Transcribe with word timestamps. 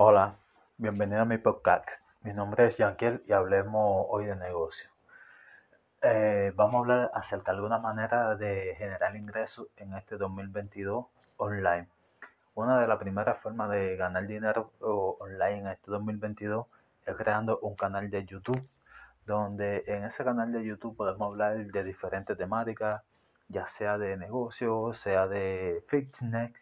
Hola, 0.00 0.36
bienvenido 0.76 1.22
a 1.22 1.24
mi 1.24 1.38
podcast. 1.38 2.06
Mi 2.22 2.32
nombre 2.32 2.68
es 2.68 2.76
Yanquiel 2.76 3.20
y 3.26 3.32
hablemos 3.32 4.06
hoy 4.08 4.26
de 4.26 4.36
negocio. 4.36 4.88
Eh, 6.02 6.52
vamos 6.54 6.74
a 6.74 6.78
hablar 6.78 7.10
acerca 7.14 7.50
de 7.50 7.56
alguna 7.56 7.80
manera 7.80 8.36
de 8.36 8.76
generar 8.78 9.16
ingresos 9.16 9.66
en 9.76 9.94
este 9.94 10.16
2022 10.16 11.04
online. 11.38 11.88
Una 12.54 12.80
de 12.80 12.86
las 12.86 12.98
primeras 12.98 13.40
formas 13.40 13.70
de 13.70 13.96
ganar 13.96 14.24
dinero 14.28 14.70
online 14.78 15.58
en 15.58 15.66
este 15.66 15.90
2022 15.90 16.68
es 17.04 17.16
creando 17.16 17.58
un 17.58 17.74
canal 17.74 18.08
de 18.08 18.24
YouTube, 18.24 18.64
donde 19.26 19.82
en 19.88 20.04
ese 20.04 20.22
canal 20.22 20.52
de 20.52 20.64
YouTube 20.64 20.96
podemos 20.96 21.32
hablar 21.32 21.56
de 21.56 21.82
diferentes 21.82 22.38
temáticas, 22.38 23.02
ya 23.48 23.66
sea 23.66 23.98
de 23.98 24.16
negocio, 24.16 24.92
sea 24.92 25.26
de 25.26 25.82
fitness, 25.88 26.52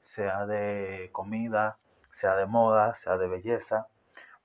sea 0.00 0.46
de 0.46 1.08
comida, 1.10 1.76
sea 2.14 2.36
de 2.36 2.46
moda, 2.46 2.94
sea 2.94 3.18
de 3.18 3.28
belleza, 3.28 3.88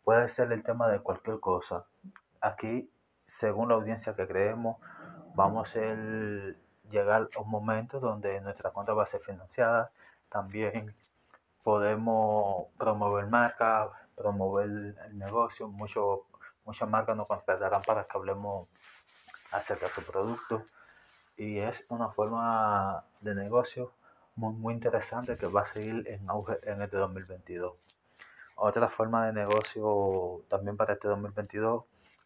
puede 0.04 0.28
ser 0.30 0.52
el 0.52 0.64
tema 0.64 0.88
de 0.90 1.00
cualquier 1.00 1.40
cosa. 1.40 1.86
Aquí, 2.42 2.92
según 3.28 3.70
la 3.70 3.76
audiencia 3.76 4.16
que 4.16 4.28
creemos, 4.28 4.78
vamos 5.36 5.76
a 5.76 5.80
llegar 6.90 7.30
a 7.36 7.40
un 7.40 7.50
momento 7.50 8.00
donde 8.00 8.42
nuestra 8.42 8.72
cuenta 8.72 8.94
va 8.94 9.04
a 9.04 9.06
ser 9.06 9.22
financiada. 9.22 9.92
También 10.30 10.96
podemos 11.64 12.68
promover 12.78 13.28
marcas, 13.28 13.90
promover 14.16 14.96
el 15.06 15.18
negocio. 15.18 15.68
Mucho, 15.68 16.24
muchas 16.66 16.90
marcas 16.90 17.16
nos 17.16 17.28
contratarán 17.28 17.84
para 17.84 18.06
que 18.06 18.18
hablemos 18.18 18.68
acerca 19.52 19.86
de 19.86 19.92
su 19.92 20.04
producto. 20.04 20.66
Y 21.38 21.60
es 21.60 21.86
una 21.90 22.10
forma 22.10 23.06
de 23.22 23.36
negocio 23.36 23.92
muy, 24.40 24.54
muy 24.54 24.74
interesante 24.74 25.38
que 25.38 25.48
va 25.48 25.62
a 25.62 25.66
seguir 25.66 26.08
en 26.08 26.30
auge 26.30 26.58
en 26.64 26.82
este 26.82 26.96
2022. 26.96 27.74
Otra 28.56 28.88
forma 28.88 29.26
de 29.26 29.34
negocio 29.34 30.44
también 30.50 30.78
para 30.78 30.94
este 30.94 31.10
2022 31.10 31.84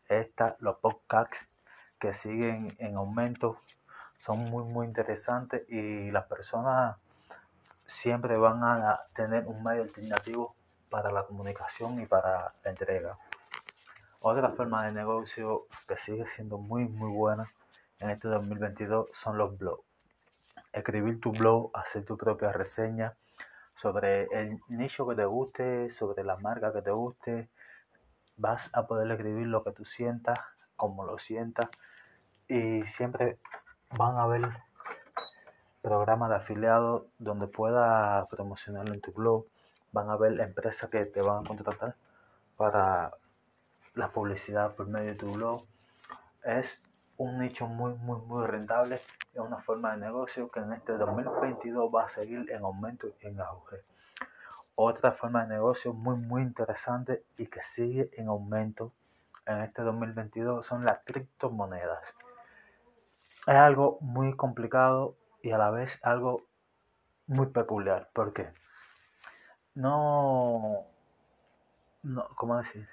es 0.09 0.27
los 0.59 0.77
podcasts 0.77 1.49
que 1.99 2.13
siguen 2.13 2.75
en 2.77 2.97
aumento. 2.97 3.57
Son 4.19 4.37
muy, 4.37 4.63
muy 4.63 4.85
interesantes 4.85 5.67
y 5.69 6.11
las 6.11 6.25
personas 6.25 6.97
siempre 7.87 8.37
van 8.37 8.63
a 8.63 9.01
tener 9.15 9.47
un 9.47 9.63
medio 9.63 9.81
alternativo 9.81 10.55
para 10.91 11.11
la 11.11 11.23
comunicación 11.23 11.99
y 11.99 12.05
para 12.05 12.53
la 12.63 12.69
entrega. 12.69 13.17
Otra 14.19 14.49
forma 14.49 14.85
de 14.85 14.91
negocio 14.91 15.65
que 15.87 15.97
sigue 15.97 16.27
siendo 16.27 16.59
muy, 16.59 16.85
muy 16.87 17.11
buena 17.11 17.51
en 17.99 18.11
este 18.11 18.27
2022 18.27 19.09
son 19.13 19.37
los 19.37 19.57
blogs 19.57 19.92
escribir 20.73 21.21
tu 21.21 21.31
blog, 21.31 21.71
hacer 21.73 22.03
tu 22.03 22.17
propia 22.17 22.51
reseña 22.51 23.15
sobre 23.75 24.23
el 24.31 24.59
nicho 24.67 25.07
que 25.07 25.15
te 25.15 25.25
guste, 25.25 25.89
sobre 25.89 26.23
la 26.23 26.37
marca 26.37 26.73
que 26.73 26.81
te 26.81 26.91
guste. 26.91 27.49
Vas 28.37 28.69
a 28.73 28.87
poder 28.87 29.09
escribir 29.11 29.47
lo 29.47 29.63
que 29.63 29.71
tú 29.71 29.85
sientas, 29.85 30.39
como 30.75 31.05
lo 31.05 31.17
sientas. 31.19 31.69
Y 32.47 32.81
siempre 32.83 33.37
van 33.97 34.17
a 34.17 34.23
haber 34.23 34.41
programas 35.81 36.29
de 36.29 36.35
afiliados 36.35 37.03
donde 37.19 37.47
puedas 37.47 38.27
promocionarlo 38.27 38.93
en 38.93 39.01
tu 39.01 39.11
blog. 39.11 39.45
Van 39.91 40.09
a 40.09 40.13
haber 40.13 40.39
empresas 40.39 40.89
que 40.89 41.05
te 41.05 41.21
van 41.21 41.45
a 41.45 41.47
contratar 41.47 41.95
para 42.57 43.11
la 43.93 44.11
publicidad 44.11 44.75
por 44.75 44.87
medio 44.87 45.11
de 45.11 45.15
tu 45.15 45.31
blog. 45.31 45.65
Es 46.43 46.81
un 47.17 47.39
nicho 47.39 47.67
muy, 47.67 47.93
muy, 47.95 48.19
muy 48.21 48.45
rentable. 48.45 48.95
Es 48.95 49.39
una 49.39 49.59
forma 49.61 49.91
de 49.91 49.97
negocio 49.97 50.49
que 50.49 50.59
en 50.59 50.73
este 50.73 50.93
2022 50.93 51.93
va 51.93 52.05
a 52.05 52.09
seguir 52.09 52.49
en 52.51 52.63
aumento 52.63 53.07
y 53.21 53.27
en 53.27 53.39
auge. 53.39 53.77
Otra 54.75 55.11
forma 55.11 55.43
de 55.43 55.53
negocio 55.53 55.93
muy, 55.93 56.15
muy 56.15 56.41
interesante 56.41 57.23
y 57.37 57.45
que 57.47 57.61
sigue 57.61 58.09
en 58.13 58.27
aumento 58.27 58.91
en 59.45 59.61
este 59.61 59.81
2022 59.83 60.65
son 60.65 60.85
las 60.85 60.99
criptomonedas. 61.03 62.15
Es 63.45 63.55
algo 63.55 63.97
muy 64.01 64.35
complicado 64.35 65.15
y 65.41 65.51
a 65.51 65.57
la 65.57 65.69
vez 65.69 65.99
algo 66.01 66.45
muy 67.27 67.47
peculiar. 67.47 68.09
porque 68.13 68.47
No, 69.75 70.85
no, 72.03 72.27
¿cómo 72.35 72.57
decir? 72.57 72.87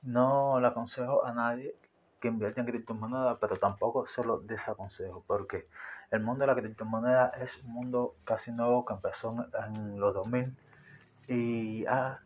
No 0.00 0.58
le 0.60 0.66
aconsejo 0.68 1.24
a 1.24 1.32
nadie 1.32 1.76
que 2.22 2.28
invierte 2.28 2.60
en 2.60 2.66
criptomonedas, 2.66 3.36
pero 3.40 3.56
tampoco 3.56 4.06
se 4.06 4.24
lo 4.24 4.38
desaconsejo, 4.38 5.24
porque 5.26 5.66
el 6.12 6.20
mundo 6.20 6.42
de 6.42 6.46
la 6.46 6.54
criptomoneda 6.54 7.32
es 7.40 7.60
un 7.64 7.72
mundo 7.72 8.14
casi 8.24 8.52
nuevo 8.52 8.84
que 8.84 8.94
empezó 8.94 9.34
en, 9.66 9.98
los 9.98 10.14
2000 10.14 10.56
y 11.26 11.84
ha 11.86 12.22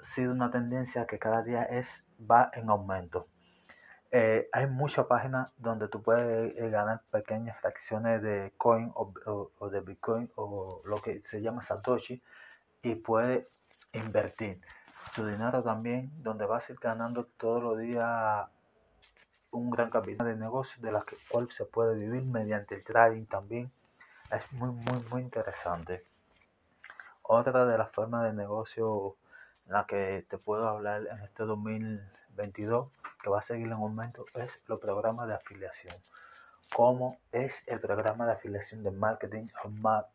sido 0.00 0.32
una 0.32 0.50
tendencia 0.50 1.06
que 1.06 1.18
cada 1.18 1.42
día 1.42 1.62
es 1.64 2.06
va 2.18 2.50
en 2.54 2.70
aumento. 2.70 3.28
Eh, 4.10 4.48
hay 4.52 4.66
muchas 4.66 5.06
páginas 5.06 5.52
donde 5.58 5.88
tú 5.88 6.00
puedes 6.00 6.56
eh, 6.56 6.70
ganar 6.70 7.02
pequeñas 7.10 7.60
fracciones 7.60 8.22
de 8.22 8.54
coin 8.56 8.92
o, 8.94 9.12
o, 9.58 9.68
de 9.68 9.80
bitcoin 9.80 10.30
o 10.36 10.80
lo 10.86 10.96
que 11.02 11.22
se 11.22 11.42
llama 11.42 11.60
satoshi 11.60 12.22
y 12.82 12.94
puedes 12.94 13.46
invertir 13.92 14.60
tu 15.14 15.26
dinero 15.26 15.62
también 15.62 16.10
donde 16.22 16.46
vas 16.46 16.68
a 16.68 16.72
ir 16.72 16.78
ganando 16.80 17.26
todos 17.36 17.62
los 17.62 17.78
días 17.78 18.46
un 19.54 19.70
gran 19.70 19.90
capital 19.90 20.26
de 20.26 20.36
negocio 20.36 20.82
de 20.82 20.92
la 20.92 21.04
cual 21.30 21.50
se 21.50 21.64
puede 21.64 21.94
vivir 21.96 22.24
mediante 22.24 22.74
el 22.74 22.84
trading 22.84 23.26
también. 23.26 23.70
Es 24.30 24.52
muy, 24.52 24.70
muy, 24.70 25.00
muy 25.10 25.22
interesante. 25.22 26.04
Otra 27.22 27.64
de 27.64 27.78
las 27.78 27.90
formas 27.92 28.24
de 28.24 28.32
negocio 28.32 29.16
en 29.66 29.72
la 29.72 29.86
que 29.86 30.26
te 30.28 30.38
puedo 30.38 30.68
hablar 30.68 31.06
en 31.10 31.20
este 31.20 31.44
2022, 31.44 32.88
que 33.22 33.30
va 33.30 33.38
a 33.38 33.42
seguir 33.42 33.66
en 33.66 33.74
aumento, 33.74 34.26
es 34.34 34.60
los 34.66 34.80
programas 34.80 35.28
de 35.28 35.34
afiliación. 35.34 35.94
Como 36.74 37.18
es 37.32 37.62
el 37.68 37.80
programa 37.80 38.26
de 38.26 38.32
afiliación 38.32 38.82
de 38.82 38.90
marketing 38.90 39.46
MAP, 39.80 40.06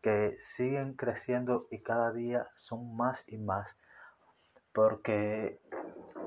que 0.00 0.38
siguen 0.40 0.94
creciendo 0.94 1.66
y 1.70 1.78
cada 1.78 2.12
día 2.12 2.48
son 2.56 2.96
más 2.96 3.24
y 3.26 3.38
más, 3.38 3.76
porque 4.72 5.60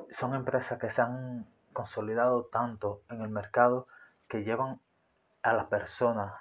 son 0.09 0.35
empresas 0.35 0.79
que 0.79 0.89
se 0.89 1.01
han 1.01 1.45
consolidado 1.75 2.45
tanto 2.45 3.03
en 3.09 3.21
el 3.21 3.29
mercado 3.29 3.87
que 4.27 4.43
llevan 4.43 4.79
a 5.43 5.53
las 5.53 5.67
personas 5.67 6.33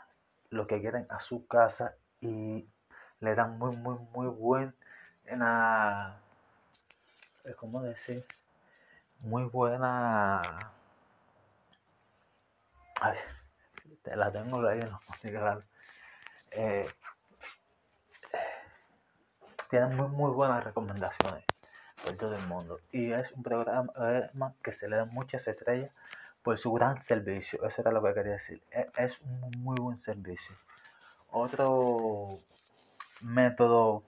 lo 0.48 0.66
que 0.66 0.80
quieren 0.80 1.06
a 1.10 1.20
su 1.20 1.46
casa 1.46 1.96
y 2.22 2.66
le 3.20 3.34
dan 3.34 3.58
muy, 3.58 3.76
muy, 3.76 3.98
muy 4.14 4.28
buena, 4.28 6.16
¿cómo 7.58 7.82
decir? 7.82 8.24
Muy 9.20 9.44
buena, 9.44 10.40
ay, 13.00 13.18
la 14.04 14.32
tengo 14.32 14.66
ahí 14.66 14.80
en 14.80 14.90
los 14.90 15.00
eh, 16.50 16.88
tienen 19.68 19.96
muy, 19.96 20.08
muy 20.08 20.30
buenas 20.30 20.62
recomendaciones 20.62 21.44
por 22.04 22.16
todo 22.16 22.36
el 22.36 22.46
mundo. 22.46 22.80
Y 22.92 23.12
es 23.12 23.32
un 23.32 23.42
programa 23.42 23.92
que 24.62 24.72
se 24.72 24.88
le 24.88 24.96
da 24.96 25.04
muchas 25.06 25.48
estrellas 25.48 25.90
por 26.42 26.58
su 26.58 26.72
gran 26.72 27.00
servicio. 27.00 27.64
Eso 27.66 27.80
era 27.80 27.90
lo 27.90 28.02
que 28.02 28.14
quería 28.14 28.32
decir. 28.32 28.62
E, 28.70 28.86
es 28.96 29.20
un 29.20 29.50
muy 29.62 29.80
buen 29.80 29.98
servicio. 29.98 30.54
Otro 31.30 32.40
método 33.22 34.04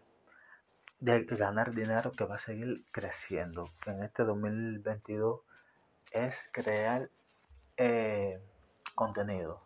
de 1.01 1.25
ganar 1.25 1.75
dinero 1.75 2.13
que 2.13 2.25
va 2.25 2.37
a 2.37 2.39
seguir 2.39 2.85
creciendo 2.91 3.71
en 3.87 4.03
este 4.03 4.25
2022 4.25 5.41
es 6.13 6.49
crear 6.53 7.09
eh, 7.77 8.41
contenido. 8.95 9.63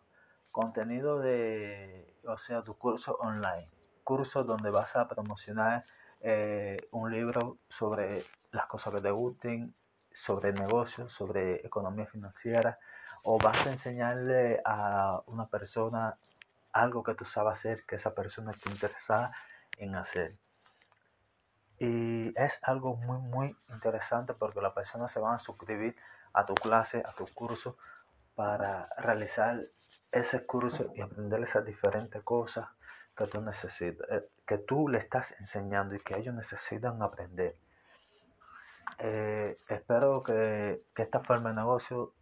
Contenido 0.53 1.21
de, 1.21 2.15
o 2.25 2.39
sea, 2.39 2.63
tu 2.63 2.75
curso 2.75 3.17
online. 3.21 3.69
Cursos 4.05 4.47
donde 4.47 4.71
vas 4.71 4.97
a 4.97 5.09
promocionar 5.09 5.85
eh, 6.21 6.89
un 6.91 7.11
libro 7.11 7.59
sobre 7.69 8.25
las 8.53 8.67
cosas 8.67 8.95
que 8.95 9.01
te 9.01 9.11
gusten, 9.11 9.75
sobre 10.13 10.53
negocios, 10.53 11.13
sobre 11.13 11.67
economía 11.67 12.07
financiera, 12.07 12.79
o 13.23 13.39
vas 13.39 13.67
a 13.67 13.71
enseñarle 13.71 14.61
a 14.65 15.23
una 15.27 15.47
persona 15.47 16.17
algo 16.73 17.03
que 17.03 17.15
tú 17.15 17.25
sabes 17.25 17.55
hacer, 17.55 17.85
que 17.87 17.97
esa 17.97 18.15
persona 18.15 18.51
esté 18.51 18.71
interesada 18.71 19.33
en 19.79 19.95
hacer. 19.95 20.37
Y 21.79 22.39
es 22.39 22.59
algo 22.63 22.97
muy, 22.97 23.19
muy 23.19 23.57
interesante 23.71 24.35
porque 24.35 24.61
las 24.61 24.73
personas 24.73 25.11
se 25.11 25.21
van 25.21 25.35
a 25.35 25.39
suscribir 25.39 25.97
a 26.33 26.45
tu 26.45 26.55
clase, 26.55 27.03
a 27.07 27.13
tu 27.13 27.27
curso, 27.35 27.77
para 28.35 28.89
realizar 28.99 29.67
ese 30.13 30.45
curso 30.45 30.93
y 30.95 31.01
aprender 31.01 31.43
esas 31.43 31.65
diferentes 31.65 32.23
cosas 32.23 32.67
que 33.17 33.27
tú 33.27 33.41
necesitas, 33.41 34.09
eh, 34.11 34.27
que 34.47 34.59
tú 34.59 34.89
le 34.89 34.99
estás 34.99 35.35
enseñando 35.39 35.95
y 35.95 36.01
que 36.01 36.19
ellos 36.19 36.35
necesitan 36.35 37.03
aprender. 37.03 37.57
Eh, 38.99 39.59
espero 39.69 40.23
que, 40.23 40.83
que 40.95 41.03
esta 41.03 41.21
forma 41.21 41.51
de 41.51 41.57
negocio 41.57 42.13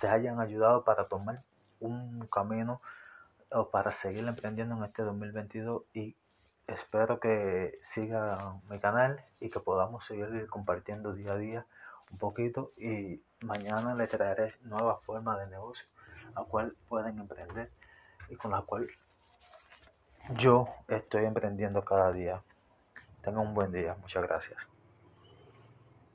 te 0.00 0.08
hayan 0.08 0.40
ayudado 0.40 0.84
para 0.84 1.06
tomar 1.08 1.42
un 1.80 2.26
camino 2.26 2.80
o 3.50 3.70
para 3.70 3.90
seguir 3.90 4.26
emprendiendo 4.26 4.76
en 4.76 4.84
este 4.84 5.02
2022 5.02 5.82
y 5.94 6.16
espero 6.66 7.20
que 7.20 7.78
siga 7.82 8.54
mi 8.68 8.78
canal 8.78 9.24
y 9.40 9.50
que 9.50 9.60
podamos 9.60 10.06
seguir 10.06 10.46
compartiendo 10.48 11.12
día 11.12 11.32
a 11.32 11.36
día 11.36 11.66
un 12.10 12.18
poquito 12.18 12.72
y 12.76 13.20
mañana 13.40 13.94
le 13.94 14.06
traeré 14.06 14.54
nuevas 14.62 15.02
formas 15.02 15.38
de 15.38 15.46
negocio 15.48 15.86
a 16.34 16.44
cual 16.44 16.74
pueden 16.88 17.18
emprender 17.18 17.70
y 18.28 18.36
con 18.36 18.52
las 18.52 18.64
cuales 18.64 18.90
yo 20.30 20.68
estoy 20.88 21.24
emprendiendo 21.24 21.84
cada 21.84 22.12
día. 22.12 22.42
Tengan 23.22 23.46
un 23.48 23.54
buen 23.54 23.72
día. 23.72 23.96
Muchas 24.00 24.22
gracias. 24.22 24.71